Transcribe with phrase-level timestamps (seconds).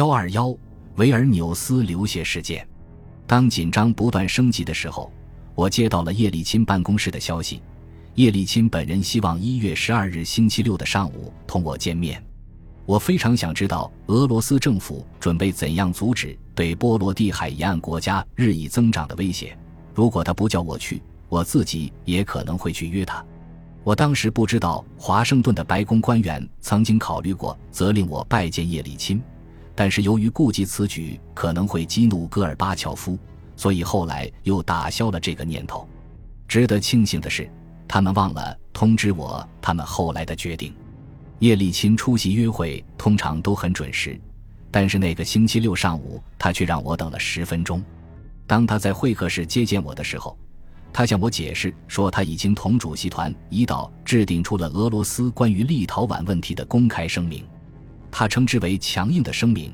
[0.00, 0.56] 幺二幺，
[0.96, 2.66] 维尔纽斯流血事件。
[3.26, 5.12] 当紧张不断升级的时候，
[5.54, 7.62] 我接到了叶利钦办公室的消息。
[8.14, 12.24] 叶利钦本人希望一月十二日星期六的上午同我见面。
[12.86, 19.54] 我非常想知道俄罗斯政府准备怎样阻止对波罗的海沿岸国家日益增长的威胁。
[19.94, 23.22] 如果他不叫我去，我自己也可能会去约他。
[23.84, 29.22] 我当时不知道华盛顿的白宫官员曾经考虑过责令我拜见叶利钦。
[29.80, 33.18] 但是由于顾及此举可能会激怒戈尔巴乔夫，
[33.56, 35.88] 所以后来又打消了这个念头。
[36.46, 37.50] 值得庆幸的是，
[37.88, 40.74] 他们忘了通知我他们后来的决定。
[41.38, 44.20] 叶利钦出席约会通常都很准时，
[44.70, 47.82] 但是那个星期六上午，他却让我等了十分钟。
[48.46, 50.36] 当他在会客室接见我的时候，
[50.92, 57.42] 他向我解释说，他已经同主席团一道制定出了俄罗斯关于立陶宛问题的公开声明。
[58.12, 59.72] 他称之为强硬的声明，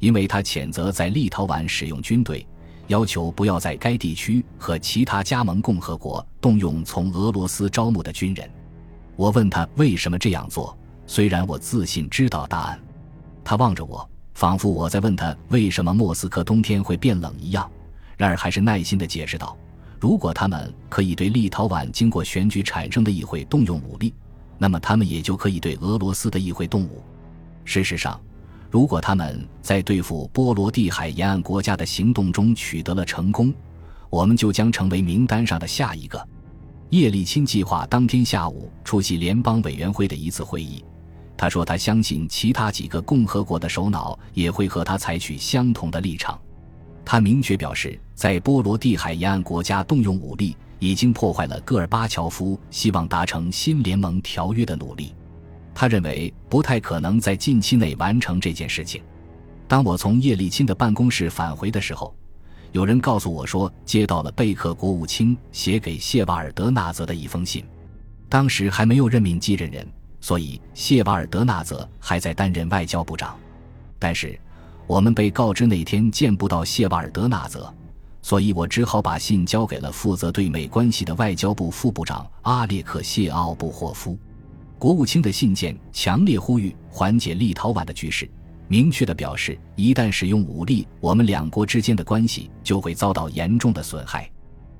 [0.00, 2.44] 因为他谴责在立陶宛使用军队，
[2.88, 8.50] 要求不要在该地区和其他加盟共和国动用从俄罗斯招募的军人。
[9.14, 10.76] 我问他为什么这样做，
[11.06, 12.80] 虽然我自信知道答案。
[13.44, 17.70] 他望着我，仿佛我在问他为什么莫斯科冬天会变冷一样，
[18.16, 19.56] 然而还是耐心地解释道
[20.00, 24.14] ：“如果他们可以对立陶宛经过选举产生的议会动用武力，
[24.56, 27.02] 那么他们也就可以对俄罗斯的议会动武。”
[27.66, 28.18] 事实上，
[28.70, 33.52] 如果他们在对付波罗的海沿岸国家的行动中取得了成功，
[34.08, 36.24] 我们就将成为名单上的下一个。
[36.90, 40.84] 叶利钦计划当天下午出席联邦委员会的一次会议。
[41.36, 46.38] 他说，他相信其他几个共和国的首脑也会和他采取相同的立场。
[47.04, 55.14] 他明确表示，在波罗的海沿岸国家动用武力，已经破坏了戈尔巴乔夫希望达成新联盟条约的努力。
[55.74, 59.02] 他认为不太可能在近期内完成这件事情。
[59.66, 62.14] 当我从叶利钦的办公室返回的时候，
[62.72, 67.64] 有人告诉我说接到了贝克国务卿写给谢瓦尔德纳泽的一封信。
[68.28, 69.86] 当时还没有任命继任人，
[70.20, 73.36] 所以谢瓦尔德纳泽还在担任外交部长。
[73.98, 74.38] 但是
[74.86, 77.72] 我们被告知那天见不到谢瓦尔德纳泽，
[78.22, 84.18] 所以我只好把信交给了负责对美关系的外交部副部长阿列克谢奥布霍夫。
[84.80, 88.26] 国务卿的信件强烈呼吁缓解立陶宛的局势，
[88.66, 94.26] 明确的表示，一旦使用武力，我们两国之间的关系就会遭到严重的损害。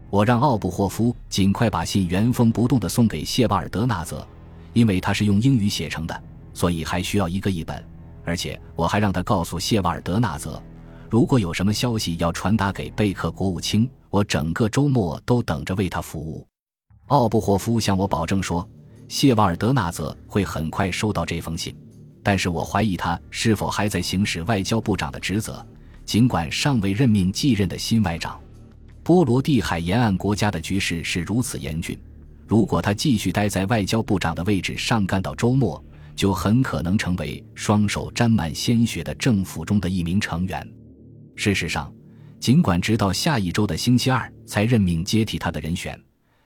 [0.08, 4.26] 我让奥布霍夫尽快把信原封不动的送给谢瓦尔德纳泽，
[4.72, 6.22] 因为他是用英语写成的，
[6.54, 7.84] 所以还需要一个译本。
[8.24, 10.62] 而且我还让他告诉谢瓦尔德纳泽，
[11.10, 16.46] 如果有什么消息要传达给贝克国务卿，我整个周末都等着为他服务。
[17.08, 18.66] 奥布霍夫向我保证说。
[19.10, 21.74] 谢瓦尔德纳泽会很快收到这封信，
[22.22, 25.66] 但是我怀疑他是否还在行使外交部长的职责，
[26.04, 28.40] 尽管尚未任命继任的新外长。
[29.02, 31.98] 波罗的海沿岸国家的局势是如此严峻，
[32.46, 35.84] 如果他继续待在外交部长的位置上干到周末，
[36.14, 40.64] 就很可能成为双手沾满鲜血的政府中的一名成员。
[41.34, 41.92] 事实上，
[42.38, 46.00] 尽管直到下一周的星期二才任命接替他的人选。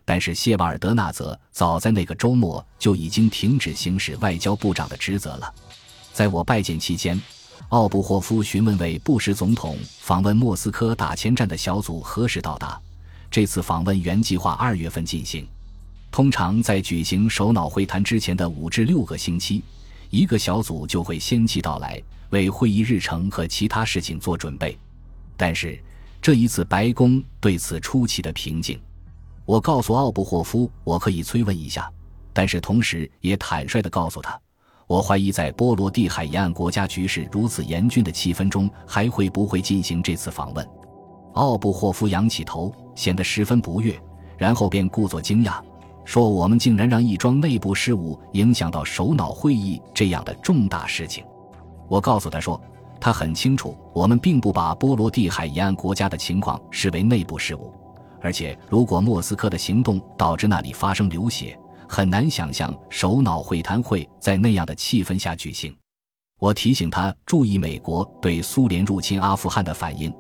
[0.04, 5.54] 但是谢瓦尔德纳泽早在那个周末就已经停止行使外交部长的职责了。
[6.12, 7.20] 在我拜见期间，
[7.70, 12.80] 奥布霍夫询问为布什总统访问莫斯科打前站的小组何时到达。
[13.30, 15.46] 这次访问原计划二月份进行。
[16.12, 19.64] 通常在举行首脑会谈之前的五至六个星期，
[20.10, 22.00] 一个小组就会先期到来，
[22.30, 24.78] 为会议日程和其他事情做准备。
[25.36, 25.76] 但是
[26.22, 28.78] 这一次，白宫对此出奇的平静。
[29.46, 31.90] 我告诉奥布霍夫，我可以催问一下，
[32.32, 34.40] 但是同时也坦率地告诉他，
[34.86, 40.66] 我怀疑在波罗的海沿岸国家局势如此严峻的气氛中，还会不会进行这次访问。
[41.34, 44.00] 奥布霍夫仰起头，显得十分不悦，
[44.38, 45.60] 然后便故作惊讶，
[46.06, 51.22] 说：“我们竟然让一桩内部事务影响到首脑会议这样的重大事情。”
[51.86, 52.58] 我告诉他说，
[52.98, 57.70] 他很清楚，我们并不把波罗的海沿岸国家的情况视为内部事务。
[58.24, 61.54] 而且，如果莫斯科的行动导致那里发生流血，
[61.86, 65.76] 很难想象首脑会谈会在那样的气氛下举行。
[66.38, 70.10] 我提醒他注意美国对苏联入侵阿富汗的反应，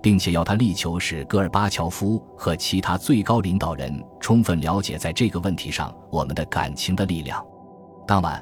[0.00, 7.44] 并且要他力求使戈尔巴乔夫和其他最高领导人充分了解在这个问题上我们的感情的力量。
[8.06, 8.40] 当晚，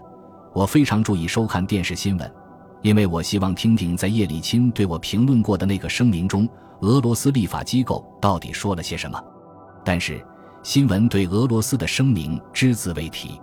[0.52, 2.30] 我非常注意收看电视新闻，
[2.82, 6.46] 因为我希望听听在叶利钦对我评论过的那个声明中。
[6.80, 9.22] 俄罗斯立法机构到底说了些什么？
[9.84, 10.24] 但是
[10.62, 13.40] 新闻对俄罗斯的声明只字未提。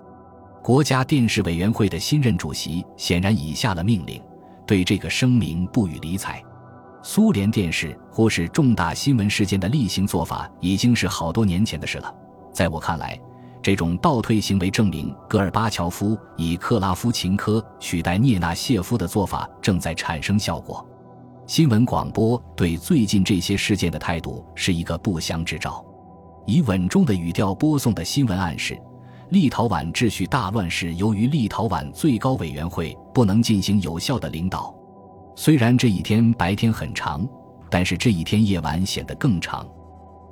[0.62, 4.22] 国家电视委员会的新任主席显然已下了命令，
[4.66, 6.42] 对这个声明不予理睬。
[7.02, 12.14] 苏联电视忽视重大新闻事件的例行做法已经是好多年前的事了。
[12.54, 13.20] 在我看来，
[13.62, 20.86] 这种倒退行为证明戈尔巴乔夫以克拉夫琴科取代涅纳谢夫的做法正在产生效果。
[21.54, 25.86] 新闻广播对最近这些事件的态度是一个不祥之兆。
[26.48, 28.76] 以稳重的语调播送的新闻暗示，
[29.30, 34.74] 立陶宛秩序大乱是由于立陶宛最高委员会不能进行有效的领导。
[35.36, 37.24] 虽然这一天白天很长，
[37.70, 39.64] 但是这一天夜晚显得更长。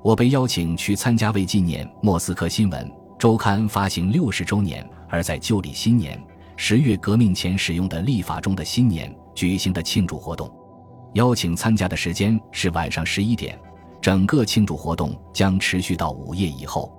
[0.02, 6.20] 我被邀请去参加为纪念莫斯科新闻周刊发行六十周年而在旧历新年
[6.58, 10.52] 十月革命前使用的历法中的新年举行的庆祝活动。
[11.14, 13.60] 邀请参加的时间是晚上十一点。
[14.02, 16.92] 整个庆祝活动将持续到午夜以后。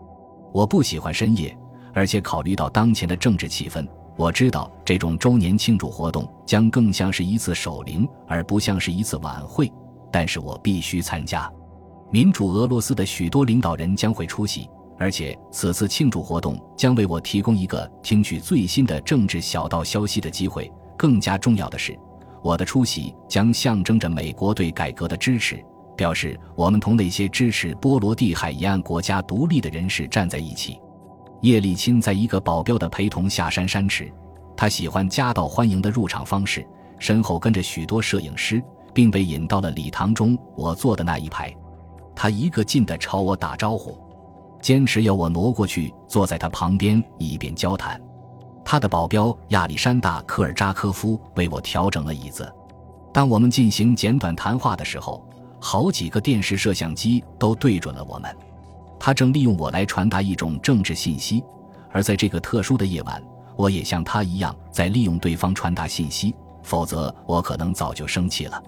[0.53, 1.57] 我不喜欢深夜，
[1.93, 3.85] 而且考虑到当前的政治气氛，
[4.17, 9.73] 我知道这种周年庆祝活动将更像是一次守灵，而不像是一次晚会。
[10.13, 11.51] 但是我必须参加。
[12.11, 14.69] 民主俄罗斯的许多领导人将会出席，
[14.99, 20.71] 而且此次庆祝活动将为我提供一个听取最新的政治小道消息的机会。
[20.99, 21.99] 更加重要的是，
[22.43, 25.65] 我的出席将象征着美国对改革的支持。
[25.95, 30.81] 表示我们同那些支持波罗的海沿岸国家独立的人士站在一起。
[31.43, 34.11] 叶利钦在一个保镖的陪同下山山池，
[34.57, 36.67] 他喜欢夹道欢迎的入场方式，
[36.99, 38.63] 身后跟着许多摄影师，
[38.95, 41.55] 并被引到了礼堂中我坐的那一排。
[42.15, 43.99] 他一个劲地朝我打招呼，
[44.61, 48.01] 坚持要我挪过去坐在他旁边以便交谈。
[48.65, 52.51] 他的保镖亚历山大·科尔扎科夫为我调整了椅子。
[53.13, 55.27] 当我们进行简短谈话的时候。
[55.65, 58.37] 好几个电视摄像机都对准了我们，
[58.99, 61.41] 他正利用我来传达一种政治信息，
[61.93, 63.23] 而在这个特殊的夜晚，
[63.55, 68.61] 我也像他一样在利用对方传达信息，否则我可能早就生气了。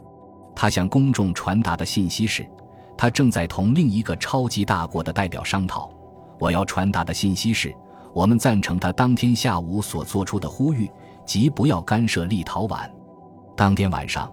[0.54, 2.48] 他向公众传达的信息是，
[2.96, 5.90] 他正在同另一个超级大国的代表商讨。
[6.38, 7.74] 我要传达的信息是，
[8.14, 10.88] 我们赞成他当天下午所做出的呼吁，
[11.26, 12.88] 即不要干涉立陶宛。
[13.56, 14.32] 当天晚上。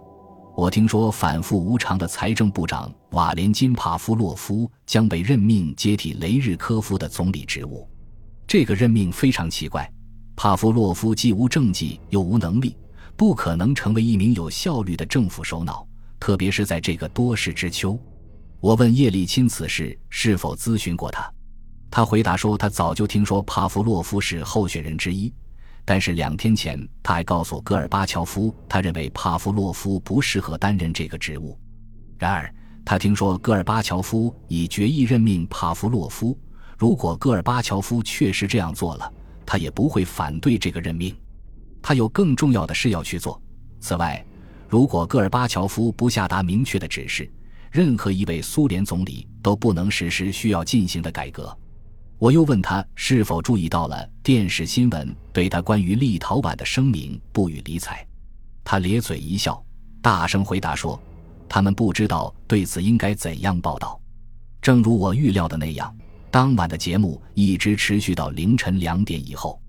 [0.54, 7.88] 我听说反复无常的财政部长瓦连金·帕夫洛夫将被任命接替雷日科夫的总理职务。
[8.46, 9.90] 这个任命非常奇怪。
[10.36, 12.76] 帕夫洛夫既无政绩又无能力，
[13.16, 15.88] 不可能成为一名有效率的政府首脑，
[16.20, 17.98] 特别是在这个多事之秋。
[18.60, 21.32] 我问叶利钦此事是否咨询过他，
[21.92, 25.32] 他回答说他早就听说帕夫洛夫是候选人之一。
[25.84, 31.60] 但是两天前，他还告诉戈尔巴乔夫，他认为帕夫洛夫不适合担任这个职务。
[32.18, 32.54] 然而，
[32.86, 36.38] 他听说戈尔巴乔夫已决意任命帕夫洛夫。
[36.78, 39.12] 如果戈尔巴乔夫确实这样做了，
[39.46, 41.16] 他也不会反对这个任命。
[41.82, 43.42] 他有更重要的事要去做。
[43.80, 44.24] 此外，
[44.70, 47.30] 如果戈尔巴乔夫不下达明确的指示，
[47.72, 51.58] 任何一位苏联总理都不能实施需要进行的改革。
[52.22, 58.06] 我又问他是否注意到了电视新闻对他关于立陶宛的声明不予理睬，
[58.64, 59.60] 他咧嘴一笑，
[60.04, 61.02] 大声回答说
[61.50, 64.00] ：“他们不知道对此应该怎样报道。”
[64.62, 65.92] 正如我预料的那样，
[66.30, 69.60] 当晚的节目一直持续到凌晨两点以后，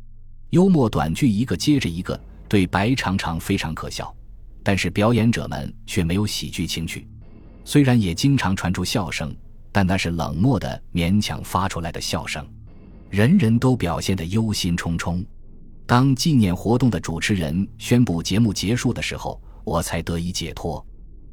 [0.51, 4.15] 幽默短剧一个接着一个，对白常常非常可笑，
[4.63, 7.09] 但是表演者们却没有喜剧情趣，
[7.65, 9.35] 虽然也经常传出笑声。
[9.73, 12.47] 但那是冷漠的、勉强发出来的笑声，
[13.09, 15.25] 人人都表现得忧心忡忡。
[15.87, 20.85] 当纪念活动的主持人宣布节目结束的时候，我才得以解脱。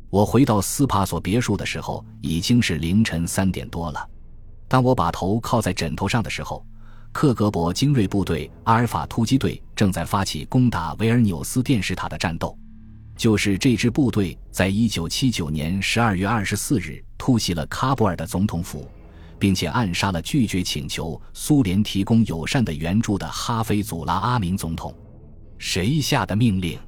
[0.09, 4.09] 我回到斯帕索别墅的时候，已经是凌晨三点多了。
[4.67, 6.65] 当我把头靠在枕头上的时候，
[7.11, 12.57] 克格勃精锐部队阿尔法突击队正在发起攻打维尔纽斯电视塔的战斗。
[13.19, 18.87] 就是这支部队，在一九七九年十二月二十四日突袭了喀布尔的总统府，
[19.37, 24.95] 并且暗杀了拒绝请求苏联提供友善的援助的哈菲祖拉阿明总统。
[25.57, 26.79] 谁下的命令？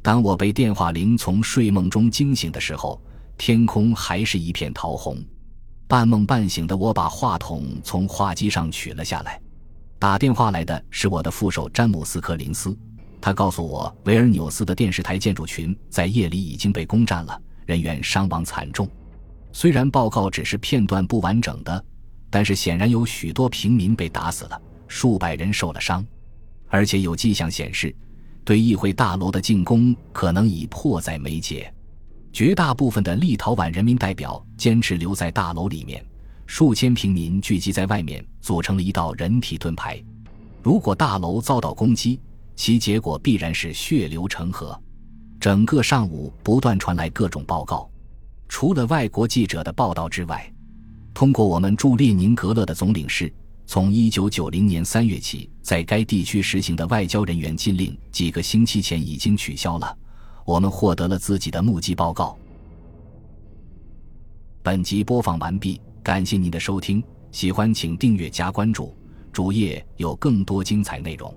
[0.00, 3.02] 当我被电话铃从睡梦中惊醒的时候，
[3.36, 5.18] 天空还是一片桃红。
[5.88, 9.42] 半梦半醒的我把话筒从话机上取了下来。
[9.98, 12.78] 打电话来的是我的副手詹姆斯·柯林斯。
[13.20, 18.88] 他告诉我，维尔纽斯的电视台建筑群在夜里已经被攻占了，人员伤亡惨重。
[19.52, 21.84] 虽然报告只是片段不完整的，
[22.28, 26.04] 但是显然有许多平民被打死了，数百人受了伤，
[26.68, 27.94] 而且有迹象显示，
[28.44, 31.72] 对议会大楼的进攻可能已迫在眉睫。
[32.32, 36.04] 绝大部分的立陶宛人民代表坚持留在大楼里面，
[36.46, 40.02] 数千平民聚集在外面，组成了一道人体盾牌。
[40.60, 42.20] 如果大楼遭到攻击，
[42.56, 44.78] 其结果必然是血流成河。
[45.40, 47.90] 整个上午不断传来各种报告，
[48.48, 50.50] 除了外国记者的报道之外，
[51.12, 53.32] 通过我们驻列宁格勒的总领事，
[53.66, 59.96] 从一九九零年三月起，在该地区实行的外交人员禁令，几个星期前已经取消了。
[60.46, 62.36] 我们获得了自己的目击报告。
[64.62, 68.94] 本集播放完毕，感谢您的收听，喜欢请订阅加关注，
[69.30, 71.34] 主页有更多精彩内容。